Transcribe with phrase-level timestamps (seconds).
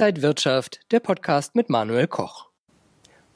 [0.00, 2.46] Inside Wirtschaft, der Podcast mit Manuel Koch.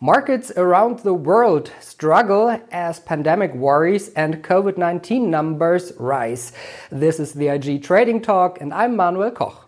[0.01, 6.55] Markets around the world struggle as pandemic worries and COVID 19 numbers rise.
[6.91, 9.67] This is the IG Trading Talk, and I'm Manuel Koch.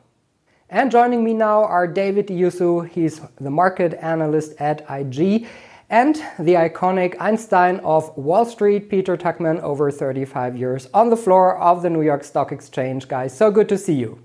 [0.70, 5.46] And joining me now are David Iusow, he's the market analyst at IG,
[5.90, 11.58] and the iconic Einstein of Wall Street, Peter Tuchman, over 35 years on the floor
[11.58, 13.06] of the New York Stock Exchange.
[13.06, 14.18] Guys, so good to see you.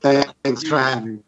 [0.00, 1.22] Thanks for having me.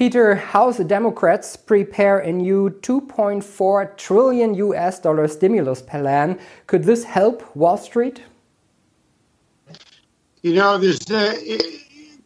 [0.00, 6.40] Peter, how's the Democrats prepare a new 2.4 trillion US dollar stimulus plan?
[6.66, 8.22] Could this help Wall Street?
[10.40, 11.34] You know, there's uh,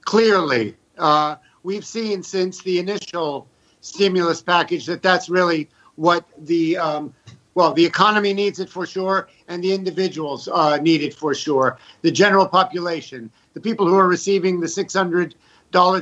[0.04, 3.48] clearly uh, we've seen since the initial
[3.80, 7.12] stimulus package that that's really what the um,
[7.56, 11.76] well the economy needs it for sure and the individuals uh, need it for sure
[12.02, 15.34] the general population the people who are receiving the $600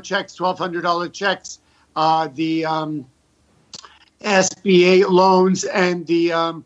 [0.03, 1.61] checks $1200 checks
[1.97, 3.07] uh, the um,
[4.23, 6.65] sba loans and the um,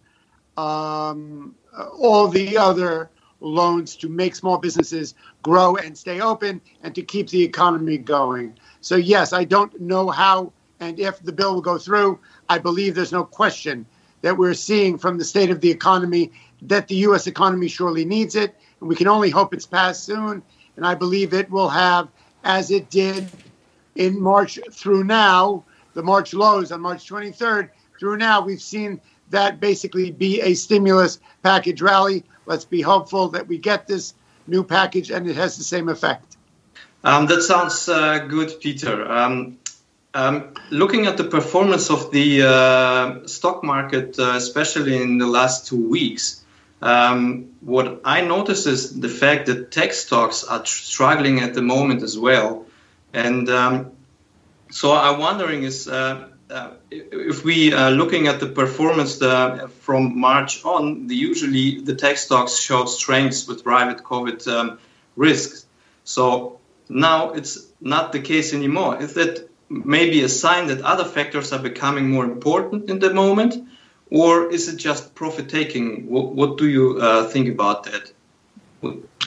[0.57, 1.55] um,
[1.99, 3.11] all the other
[3.41, 8.55] loans to make small businesses grow and stay open and to keep the economy going
[8.81, 12.95] so yes i don't know how and if the bill will go through, I believe
[12.95, 13.87] there's no question
[14.23, 16.33] that we're seeing from the state of the economy
[16.63, 17.27] that the U.S.
[17.27, 18.55] economy surely needs it.
[18.81, 20.43] And we can only hope it's passed soon.
[20.77, 22.09] And I believe it will have,
[22.45, 23.27] as it did
[23.97, 29.61] in March through now, the March lows on March 23rd through now, we've seen that
[29.61, 32.25] basically be a stimulus package rally.
[32.45, 34.15] Let's be hopeful that we get this
[34.47, 36.37] new package and it has the same effect.
[37.03, 39.11] Um, that sounds uh, good, Peter.
[39.11, 39.59] Um,
[40.15, 45.67] um, looking at the performance of the uh, stock market, uh, especially in the last
[45.67, 46.45] two weeks,
[46.83, 51.63] um, what I notice is the fact that tech stocks are tr- struggling at the
[51.63, 52.66] moment as well.
[53.17, 53.93] And um,
[54.71, 60.21] so I'm wondering is uh, uh if we are looking at the performance uh, from
[60.21, 64.79] March on, the, usually the tech stocks showed strengths with private COVID um,
[65.17, 65.67] risks.
[66.05, 66.61] So
[66.91, 69.01] now it's not the case anymore.
[69.01, 73.55] Is that maybe a sign that other factors are becoming more important in the moment,
[74.11, 76.11] or is it just profit taking?
[76.11, 78.13] What, what do you uh, think about that?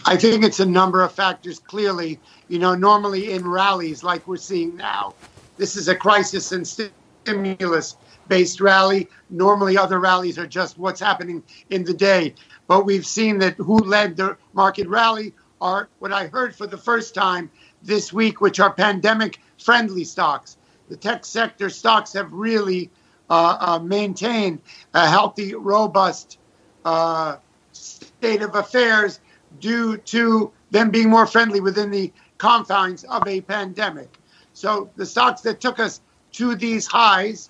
[0.09, 1.59] I think it's a number of factors.
[1.59, 5.13] Clearly, you know, normally in rallies like we're seeing now,
[5.57, 7.95] this is a crisis and stimulus
[8.27, 9.07] based rally.
[9.29, 12.33] Normally, other rallies are just what's happening in the day.
[12.67, 16.75] But we've seen that who led the market rally are what I heard for the
[16.75, 17.51] first time
[17.83, 20.57] this week, which are pandemic friendly stocks.
[20.89, 22.89] The tech sector stocks have really
[23.29, 24.61] uh, uh, maintained
[24.95, 26.39] a healthy, robust
[26.83, 27.35] uh,
[27.73, 29.19] state of affairs
[29.59, 34.09] due to them being more friendly within the confines of a pandemic.
[34.53, 36.01] So the stocks that took us
[36.33, 37.49] to these highs,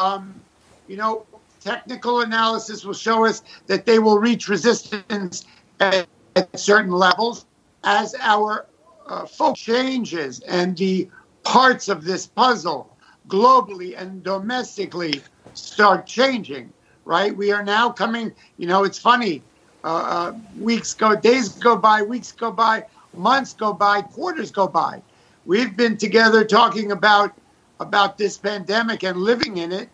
[0.00, 0.40] um,
[0.86, 1.26] you know,
[1.60, 5.44] technical analysis will show us that they will reach resistance
[5.80, 6.06] at,
[6.36, 7.46] at certain levels
[7.84, 8.66] as our
[9.06, 11.08] uh, focus changes and the
[11.42, 12.96] parts of this puzzle
[13.28, 15.22] globally and domestically
[15.54, 16.72] start changing,
[17.04, 17.36] right?
[17.36, 19.42] We are now coming, you know, it's funny.
[19.88, 22.84] Uh, uh, weeks go, days go by, weeks go by,
[23.14, 25.00] months go by, quarters go by.
[25.46, 27.32] We've been together talking about
[27.80, 29.88] about this pandemic and living in it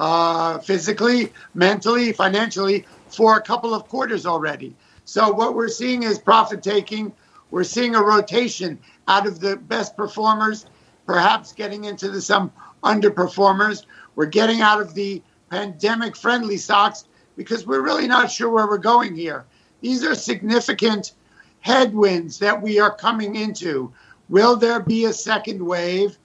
[0.00, 4.74] uh, physically, mentally, financially for a couple of quarters already.
[5.04, 7.12] So what we're seeing is profit taking.
[7.52, 10.66] We're seeing a rotation out of the best performers,
[11.06, 12.50] perhaps getting into the, some
[12.82, 13.84] underperformers.
[14.16, 17.04] We're getting out of the pandemic friendly stocks
[17.36, 19.44] because we're really not sure where we're going here.
[19.80, 21.12] These are significant
[21.60, 23.92] headwinds that we are coming into.
[24.28, 26.18] Will there be a second wave?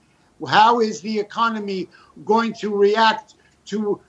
[0.46, 1.88] How is the economy
[2.24, 3.34] going to react
[3.66, 4.00] to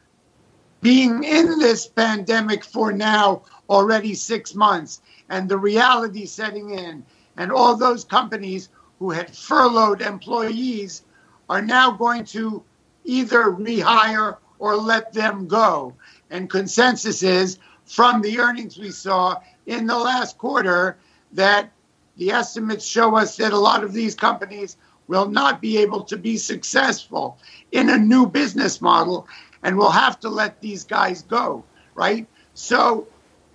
[0.82, 7.06] being in this pandemic for now already six months and the reality setting in.
[7.38, 11.04] And all those companies who had furloughed employees
[11.50, 12.64] are now going to
[13.06, 15.94] either rehire or let them go.
[16.30, 20.98] And consensus is from the earnings we saw in the last quarter
[21.34, 21.72] that
[22.18, 24.78] the estimates show us that a lot of these companies
[25.08, 27.38] will not be able to be successful
[27.72, 29.28] in a new business model
[29.64, 31.64] and we'll have to let these guys go,
[31.96, 32.28] right?
[32.54, 33.08] So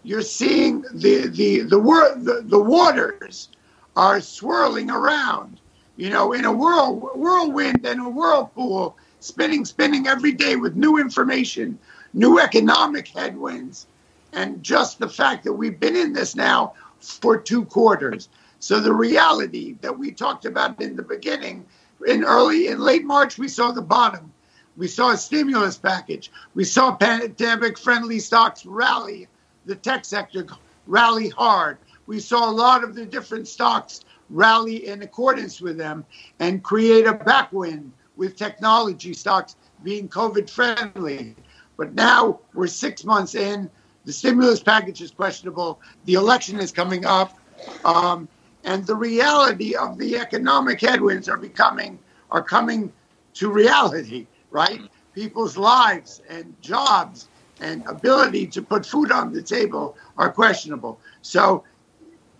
[0.02, 1.78] you're seeing the the the,
[2.16, 3.48] the, the waters
[3.96, 5.60] are swirling around,
[5.96, 10.98] you know, in a whirl, whirlwind and a whirlpool, spinning, spinning every day with new
[10.98, 11.78] information,
[12.14, 13.86] new economic headwinds,
[14.32, 18.28] and just the fact that we've been in this now for two quarters.
[18.60, 21.66] So the reality that we talked about in the beginning,
[22.06, 24.32] in early, in late March, we saw the bottom.
[24.76, 26.32] We saw a stimulus package.
[26.54, 29.28] We saw pandemic friendly stocks rally,
[29.66, 30.46] the tech sector
[30.86, 31.78] rally hard.
[32.06, 34.00] We saw a lot of the different stocks
[34.30, 36.04] rally in accordance with them
[36.40, 41.36] and create a backwind with technology stocks being COVID friendly.
[41.76, 43.70] But now we're six months in.
[44.04, 45.80] The stimulus package is questionable.
[46.04, 47.38] The election is coming up.
[47.84, 48.28] Um,
[48.64, 51.98] and the reality of the economic headwinds are becoming
[52.30, 52.92] are coming
[53.34, 54.80] to reality, right?
[55.14, 57.28] People's lives and jobs
[57.60, 60.98] and ability to put food on the table are questionable.
[61.22, 61.64] So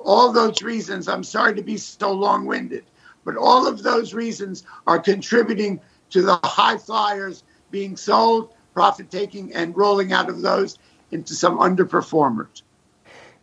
[0.00, 2.84] all those reasons, I'm sorry to be so long winded,
[3.24, 5.80] but all of those reasons are contributing
[6.10, 10.78] to the high flyers being sold, profit taking, and rolling out of those
[11.10, 12.62] into some underperformers.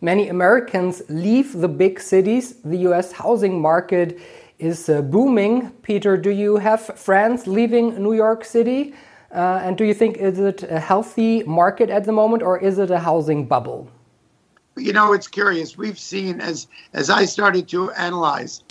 [0.02, 2.56] Many Americans leave the big cities.
[2.66, 4.20] The US housing market
[4.60, 5.72] is uh, booming.
[5.82, 8.94] Peter, do you have friends leaving New York City?
[9.34, 12.78] Uh, and do you think is it a healthy market at the moment or is
[12.78, 13.90] it a housing bubble?
[14.78, 15.78] you know, it's curious.
[15.78, 18.64] We've seen as as I started to analyze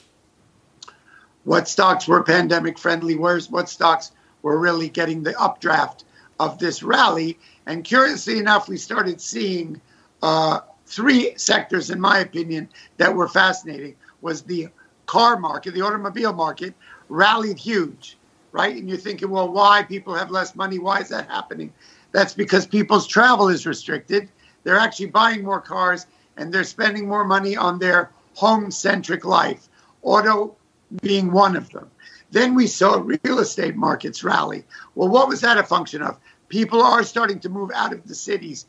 [1.45, 4.13] what stocks were pandemic friendly, where's what stocks
[4.43, 6.05] were really getting the updraft
[6.41, 7.39] of this rally.
[7.67, 9.81] And curiously enough, we started seeing
[10.23, 13.95] uh, three sectors, in my opinion, that were fascinating.
[14.23, 14.69] Was the
[15.07, 16.75] car market, the automobile market,
[17.09, 18.19] rallied huge,
[18.51, 18.77] right?
[18.77, 20.81] And you're thinking, well, why people have less money?
[20.81, 21.73] Why is that happening?
[22.11, 24.29] That's because people's travel is restricted
[24.63, 26.07] they're actually buying more cars
[26.37, 29.69] and they're spending more money on their home centric life,
[30.03, 30.57] auto
[31.03, 31.91] being one of them.
[32.31, 34.65] Then we saw real estate markets rally.
[34.95, 36.19] Well, what was that a function of?
[36.51, 38.67] People are starting to move out of the cities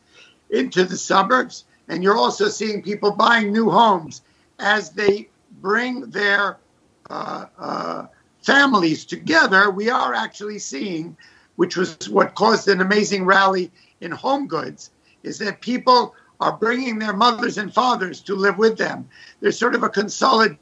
[0.48, 4.22] into the suburbs, and you're also seeing people buying new homes
[4.58, 5.28] as they
[5.60, 6.56] bring their
[7.10, 8.06] uh, uh,
[8.42, 9.70] families together.
[9.70, 11.16] We are actually seeing,
[11.56, 13.70] which was what caused an amazing rally
[14.00, 14.90] in home goods,
[15.22, 19.08] is that people are bringing their mothers and fathers to live with them.
[19.40, 20.58] There's sort of a consolidation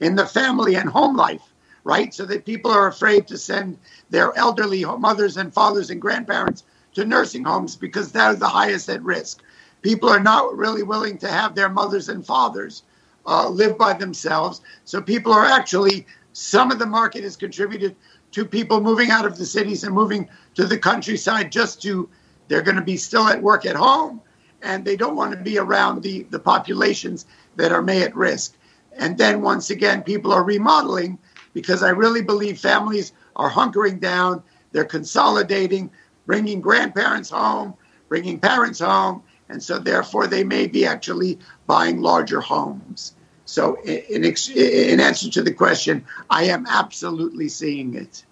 [0.00, 1.49] in the family and home life,
[1.84, 2.12] right?
[2.12, 3.78] So that people are afraid to send
[4.10, 9.02] their elderly mothers and fathers and grandparents to nursing homes because they're the highest at
[9.02, 9.42] risk.
[9.82, 12.82] People are not really willing to have their mothers and fathers
[13.26, 14.60] uh, live by themselves.
[14.84, 17.96] So people are actually, some of the market has contributed
[18.32, 22.08] to people moving out of the cities and moving to the countryside just to
[22.50, 24.20] they're going to be still at work at home,
[24.60, 28.56] and they don't want to be around the, the populations that are may at risk.
[28.98, 31.16] And then once again, people are remodeling
[31.52, 34.42] because I really believe families are hunkering down,
[34.72, 35.90] they're consolidating,
[36.26, 37.74] bringing grandparents home,
[38.08, 43.14] bringing parents home, and so therefore they may be actually buying larger homes.
[43.44, 48.24] So, in, in answer to the question, I am absolutely seeing it.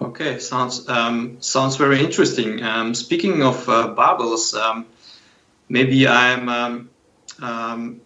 [0.00, 2.62] Okay, sounds um, sounds very interesting.
[2.62, 4.86] Um, speaking of uh, bubbles, um,
[5.68, 6.90] maybe I'm um,
[7.42, 8.00] um,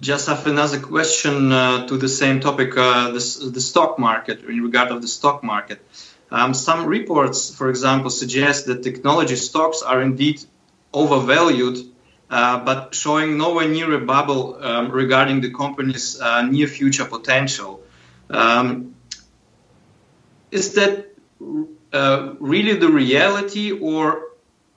[0.00, 4.62] just have another question uh, to the same topic, uh, the, the stock market in
[4.62, 5.84] regard of the stock market.
[6.30, 10.44] Um, some reports, for example, suggest that technology stocks are indeed
[10.92, 11.78] overvalued,
[12.30, 14.58] uh, but showing nowhere near a bubble
[14.90, 17.80] regarding the company's uh, near future potential.
[20.50, 21.08] is that
[21.92, 24.28] uh, really the reality, or,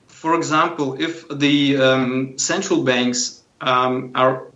[0.06, 4.51] for example, if the um, central banks um, are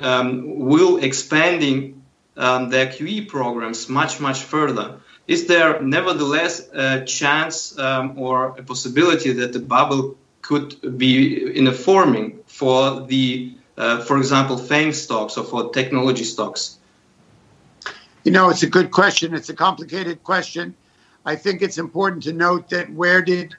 [0.00, 2.02] um, will expanding
[2.36, 8.62] um, their QE programs much much further, is there nevertheless a chance um, or a
[8.62, 14.92] possibility that the bubble could be in a forming for the, uh, for example, FAANG
[14.92, 16.78] stocks or for technology stocks?
[18.24, 19.34] You know, it's a good question.
[19.34, 20.74] It's a complicated question.
[21.24, 23.54] I think it's important to note that where did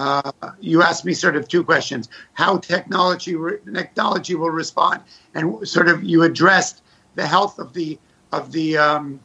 [0.00, 3.36] uh, you asked me sort of two questions: how technology
[3.74, 5.02] technology will respond,
[5.34, 6.82] and sort of you addressed
[7.16, 7.98] the health of the
[8.32, 9.20] of the um,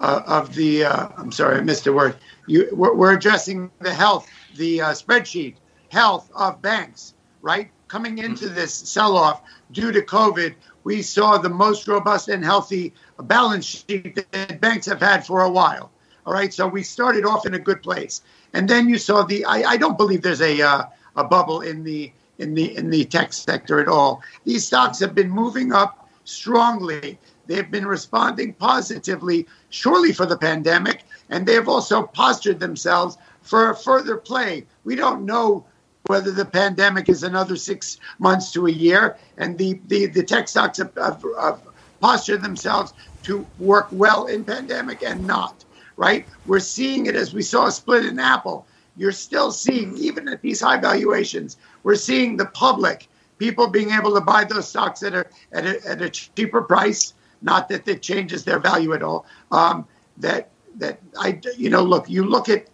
[0.00, 0.84] uh, of the.
[0.84, 2.16] Uh, I'm sorry, I missed a word.
[2.46, 5.56] You we're, we're addressing the health, the uh, spreadsheet
[5.90, 7.70] health of banks, right?
[7.88, 10.54] Coming into this sell-off due to COVID,
[10.84, 15.50] we saw the most robust and healthy balance sheet that banks have had for a
[15.50, 15.90] while.
[16.26, 19.44] All right, so we started off in a good place, and then you saw the.
[19.44, 20.84] I, I don't believe there's a uh,
[21.16, 24.22] a bubble in the in the in the tech sector at all.
[24.44, 27.18] These stocks have been moving up strongly.
[27.46, 33.70] They've been responding positively, surely for the pandemic, and they have also postured themselves for
[33.70, 34.64] a further play.
[34.84, 35.64] We don't know
[36.06, 39.16] whether the pandemic is another six months to a year.
[39.38, 41.62] And the, the, the tech stocks have, have, have
[42.00, 42.92] postured themselves
[43.24, 45.64] to work well in pandemic and not,
[45.96, 46.26] right?
[46.46, 48.66] We're seeing it as we saw a split in Apple.
[48.96, 53.08] You're still seeing, even at these high valuations, we're seeing the public,
[53.38, 57.14] people being able to buy those stocks at a, at a, at a cheaper price.
[57.40, 59.26] Not that it changes their value at all.
[59.50, 59.86] Um,
[60.18, 62.68] that that I, you know, look, you look at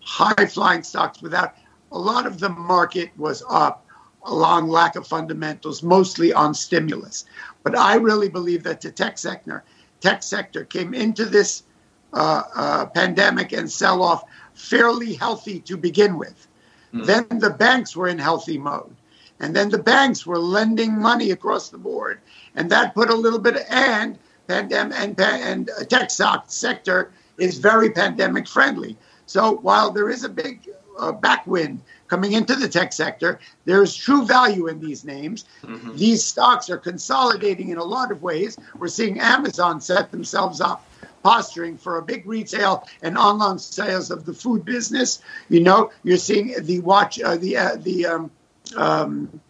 [0.00, 1.54] high flying stocks without
[1.92, 3.86] a lot of the market was up
[4.24, 7.24] along lack of fundamentals, mostly on stimulus.
[7.62, 9.64] But I really believe that the tech sector,
[10.00, 11.64] tech sector came into this
[12.12, 14.24] pandemic and sell off
[14.54, 16.46] fairly healthy to begin with.
[16.92, 17.04] Mm-hmm.
[17.04, 18.94] Then the banks were in healthy mode.
[19.38, 22.20] And then the banks were lending money across the board.
[22.54, 27.58] And that put a little bit of, and pandemic and, and tech stock sector is
[27.58, 28.98] very pandemic friendly.
[29.26, 33.38] So while there is a big uh, backwind coming into the tech sector.
[33.64, 35.44] There is true value in these names.
[35.62, 35.96] Mm-hmm.
[35.96, 38.58] These stocks are consolidating in a lot of ways.
[38.76, 40.84] We're seeing Amazon set themselves up
[41.22, 45.22] posturing for a big retail and online sales of the food business.
[45.48, 48.30] You know, you're seeing the watch, uh, the uh, the um,
[48.76, 49.40] um,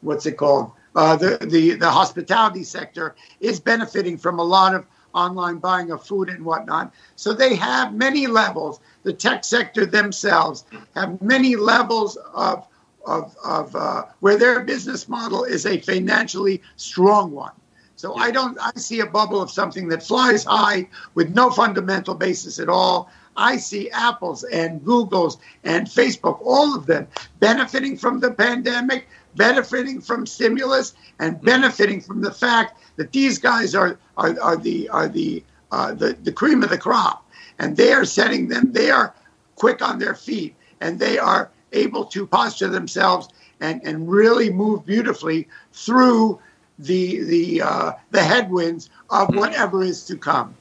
[0.00, 0.72] what's it called?
[0.94, 6.04] Uh, the the the hospitality sector is benefiting from a lot of online buying of
[6.04, 6.92] food and whatnot.
[7.16, 8.80] So they have many levels.
[9.02, 12.66] The tech sector themselves have many levels of
[13.06, 17.52] of, of uh, where their business model is a financially strong one.
[17.98, 22.14] So I don't I see a bubble of something that flies high with no fundamental
[22.14, 23.10] basis at all.
[23.36, 27.08] I see Apple's and Google's and Facebook, all of them
[27.40, 33.74] benefiting from the pandemic, benefiting from stimulus, and benefiting from the fact that these guys
[33.74, 37.28] are are, are the are the, uh, the the cream of the crop,
[37.58, 38.70] and they are setting them.
[38.70, 39.12] They are
[39.56, 43.28] quick on their feet, and they are able to posture themselves
[43.58, 46.38] and and really move beautifully through
[46.78, 49.38] the the uh, the headwinds of mm-hmm.
[49.38, 50.54] whatever is to come.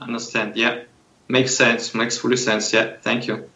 [0.00, 0.56] Understand?
[0.56, 0.82] Yeah,
[1.28, 1.94] makes sense.
[1.94, 2.72] Makes fully sense.
[2.72, 3.48] Yeah, thank you.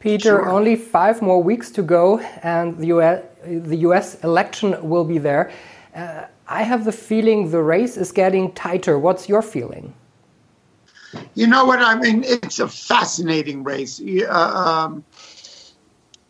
[0.00, 0.48] Peter, sure.
[0.48, 5.50] only five more weeks to go, and the US, the US election will be there.
[5.94, 8.98] Uh, I have the feeling the race is getting tighter.
[8.98, 9.94] What's your feeling?
[11.34, 12.22] You know what I mean?
[12.24, 14.00] It's a fascinating race.
[14.00, 15.04] Uh, um,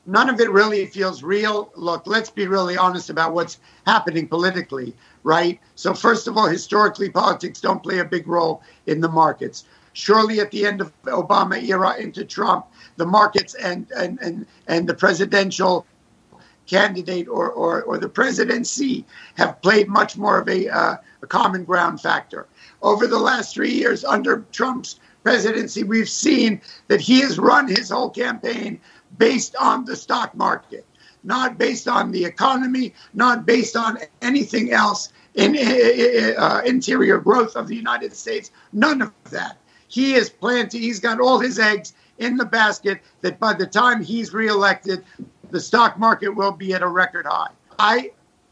[0.09, 1.71] none of it really feels real.
[1.77, 5.61] Look, let's be really honest about what's happening politically, right?
[5.75, 9.67] So, first of all, historically, politics don't play a big role in the markets.
[9.93, 14.89] Surely, at the end of Obama era into Trump, the markets and and and, and
[14.89, 15.87] the presidential
[16.67, 19.05] candidate or, or, or the presidency
[19.37, 22.47] have played much more of a, uh, a common ground factor.
[22.83, 27.91] Over the last three years under Trump's presidency, we've seen that he has run his
[27.91, 28.81] whole campaign
[29.17, 30.87] based on the stock market,
[31.25, 35.57] not based on the economy, not based on anything else in
[36.37, 38.51] uh, interior growth of the United States.
[38.73, 39.59] None of that.
[39.87, 44.03] He is planted, he's got all his eggs in the basket that by the time
[44.03, 45.05] he's reelected,
[45.51, 47.53] the stock market will be at a record high.
[47.79, 48.11] I,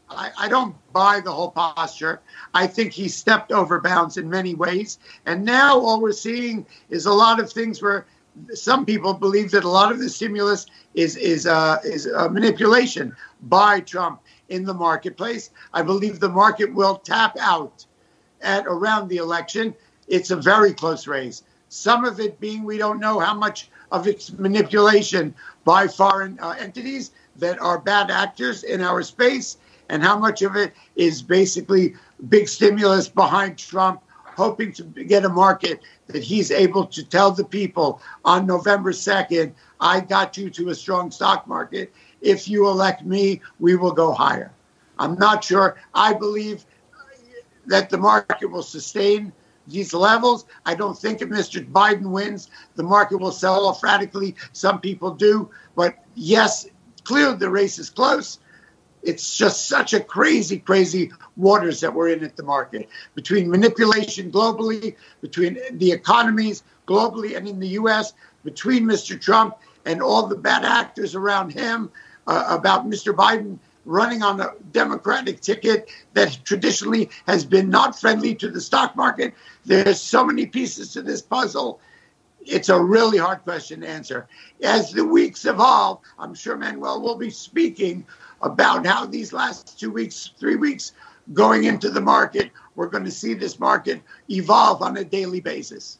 [0.09, 2.21] I, I don't buy the whole posture.
[2.53, 4.99] I think he stepped over bounds in many ways.
[5.25, 8.07] And now all we're seeing is a lot of things where
[8.53, 13.15] some people believe that a lot of the stimulus is is uh, is a manipulation
[13.43, 15.51] by Trump in the marketplace.
[15.73, 17.85] I believe the market will tap out
[18.41, 19.73] at around the election.
[20.07, 21.43] It's a very close race.
[21.69, 26.55] Some of it being we don't know how much of its manipulation by foreign uh,
[26.59, 29.57] entities that are bad actors in our space,
[29.89, 31.95] and how much of it is basically
[32.29, 34.01] big stimulus behind Trump,
[34.37, 39.51] hoping to get a market that he's able to tell the people on November 2nd,
[39.81, 41.91] I got you to a strong stock market.
[42.21, 44.51] If you elect me, we will go higher.
[44.99, 45.77] I'm not sure.
[45.95, 46.65] I believe
[47.65, 49.33] that the market will sustain
[49.67, 50.45] these levels.
[50.67, 51.67] I don't think if Mr.
[51.69, 54.35] Biden wins, the market will sell off radically.
[54.53, 55.49] Some people do.
[55.75, 56.67] But yes,
[57.03, 58.37] clearly the race is close.
[59.07, 64.29] It's just such a crazy, crazy waters that we're in at the market between manipulation
[64.29, 68.11] globally, between the economies globally and in the U.S.,
[68.43, 69.19] between Mr.
[69.19, 71.89] Trump and all the bad actors around him,
[72.27, 73.15] uh, about Mr.
[73.15, 78.93] Biden running on a Democratic ticket that traditionally has been not friendly to the stock
[78.97, 79.33] market.
[79.65, 81.79] There's so many pieces to this puzzle.
[82.41, 84.27] It's a really hard question to answer.
[84.61, 88.05] As the weeks evolve, I'm sure Manuel will be speaking
[88.41, 90.93] about how these last two weeks, three weeks
[91.33, 95.99] going into the market, we're going to see this market evolve on a daily basis.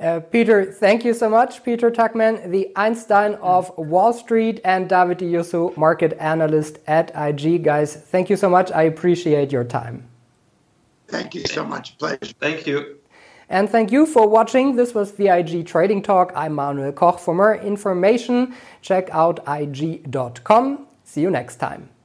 [0.00, 1.64] Uh, Peter, thank you so much.
[1.64, 7.62] Peter Tuchman, the Einstein of Wall Street, and David Iusow, market analyst at IG.
[7.64, 8.70] Guys, thank you so much.
[8.72, 10.06] I appreciate your time.
[11.08, 11.96] Thank you so much.
[11.98, 12.34] Pleasure.
[12.40, 12.98] Thank you.
[13.48, 14.74] And thank you for watching.
[14.74, 16.32] This was the IG Trading Talk.
[16.34, 17.20] I'm Manuel Koch.
[17.20, 20.86] For more information, check out IG.com.
[21.04, 21.95] See you next time.